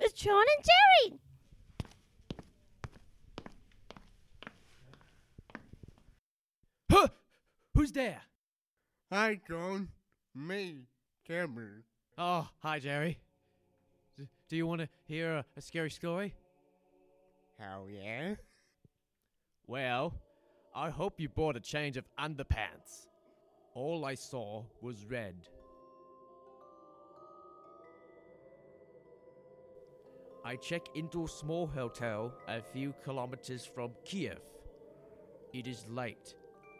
It's 0.00 0.12
John 0.14 0.44
and 0.56 0.64
Jerry. 0.64 1.18
Huh! 6.90 7.08
Who's 7.74 7.92
there? 7.92 8.20
Hi, 9.10 9.40
John. 9.48 9.88
Me, 10.34 10.86
Cameron. 11.26 11.82
Oh, 12.18 12.48
hi, 12.60 12.78
Jerry. 12.78 13.18
D- 14.18 14.26
Do 14.48 14.56
you 14.56 14.66
want 14.66 14.80
to 14.82 14.88
hear 15.04 15.32
a, 15.36 15.44
a 15.56 15.60
scary 15.60 15.90
story? 15.90 16.34
Hell 17.58 17.86
yeah. 17.90 18.34
Well, 19.66 20.14
I 20.74 20.90
hope 20.90 21.20
you 21.20 21.28
bought 21.28 21.56
a 21.56 21.60
change 21.60 21.96
of 21.96 22.04
underpants. 22.18 23.06
All 23.74 24.04
I 24.04 24.14
saw 24.14 24.64
was 24.82 25.06
red. 25.06 25.34
I 30.44 30.56
check 30.56 30.88
into 30.94 31.24
a 31.24 31.28
small 31.28 31.66
hotel 31.66 32.34
a 32.48 32.60
few 32.60 32.92
kilometers 33.02 33.64
from 33.64 33.92
Kiev. 34.04 34.40
It 35.54 35.66
is 35.66 35.86
late. 35.88 36.34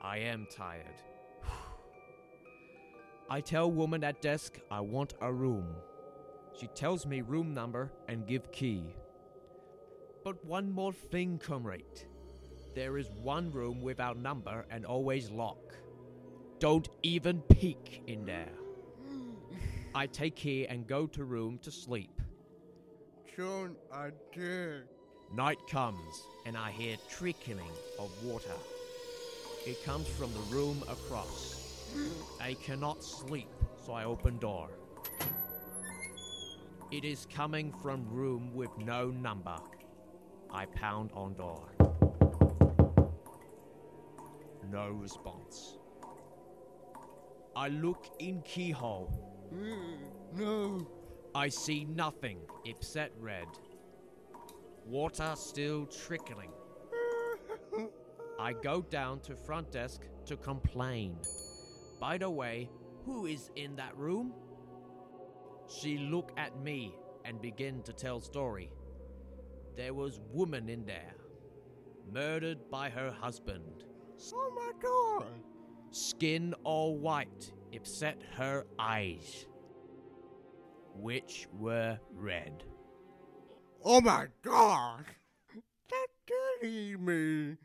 I 0.00 0.18
am 0.18 0.46
tired. 0.48 1.02
I 3.30 3.40
tell 3.40 3.68
woman 3.68 4.04
at 4.04 4.22
desk 4.22 4.60
I 4.70 4.80
want 4.80 5.14
a 5.20 5.32
room. 5.32 5.66
She 6.56 6.68
tells 6.68 7.04
me 7.04 7.20
room 7.20 7.52
number 7.52 7.90
and 8.06 8.28
give 8.28 8.52
key. 8.52 8.94
But 10.22 10.44
one 10.44 10.70
more 10.70 10.92
thing, 10.92 11.38
comrade. 11.38 12.06
There 12.76 12.96
is 12.96 13.10
one 13.22 13.50
room 13.50 13.80
without 13.80 14.18
number 14.18 14.66
and 14.70 14.86
always 14.86 15.30
lock. 15.30 15.74
Don't 16.58 16.88
even 17.02 17.42
peek 17.42 18.02
in 18.06 18.24
there. 18.24 18.52
I 19.94 20.06
take 20.06 20.36
key 20.36 20.66
and 20.66 20.86
go 20.86 21.06
to 21.08 21.24
room 21.24 21.58
to 21.62 21.70
sleep. 21.70 22.22
John, 23.36 23.76
I 23.92 24.10
did. 24.32 24.84
Night 25.34 25.58
comes 25.70 26.22
and 26.46 26.56
I 26.56 26.70
hear 26.70 26.96
trickling 27.10 27.72
of 27.98 28.10
water. 28.24 28.56
It 29.66 29.84
comes 29.84 30.08
from 30.08 30.32
the 30.32 30.56
room 30.56 30.82
across. 30.88 31.84
I 32.40 32.54
cannot 32.54 33.04
sleep, 33.04 33.50
so 33.84 33.92
I 33.92 34.04
open 34.04 34.38
door. 34.38 34.70
It 36.90 37.04
is 37.04 37.26
coming 37.34 37.72
from 37.82 38.08
room 38.08 38.54
with 38.54 38.70
no 38.78 39.10
number. 39.10 39.56
I 40.50 40.64
pound 40.66 41.10
on 41.12 41.34
door. 41.34 41.68
No 44.70 44.90
response. 44.90 45.76
I 47.56 47.68
look 47.68 48.04
in 48.18 48.42
keyhole. 48.42 49.10
Mm, 49.52 49.96
no. 50.34 50.86
I 51.34 51.48
see 51.48 51.86
nothing 51.86 52.38
except 52.66 53.18
red. 53.18 53.46
Water 54.84 55.32
still 55.36 55.86
trickling. 55.86 56.50
I 58.38 58.52
go 58.52 58.82
down 58.82 59.20
to 59.20 59.34
front 59.34 59.72
desk 59.72 60.02
to 60.26 60.36
complain. 60.36 61.16
By 61.98 62.18
the 62.18 62.28
way, 62.28 62.68
who 63.06 63.24
is 63.24 63.50
in 63.56 63.74
that 63.76 63.96
room? 63.96 64.34
She 65.66 65.96
look 65.96 66.32
at 66.36 66.60
me 66.60 66.94
and 67.24 67.40
begin 67.40 67.82
to 67.84 67.92
tell 67.94 68.20
story. 68.20 68.70
There 69.76 69.94
was 69.94 70.20
woman 70.30 70.68
in 70.68 70.84
there, 70.84 71.14
murdered 72.12 72.70
by 72.70 72.90
her 72.90 73.10
husband. 73.10 73.84
Oh 74.34 74.52
my 74.54 74.72
god. 74.80 75.55
Skin 75.96 76.54
all 76.62 76.98
white 76.98 77.54
except 77.72 78.22
her 78.34 78.66
eyes, 78.78 79.46
which 80.94 81.48
were 81.58 81.98
red. 82.12 82.64
Oh 83.82 84.02
my 84.02 84.26
god. 84.42 85.06
That 85.88 86.66
eat 86.68 87.00
me. 87.00 87.54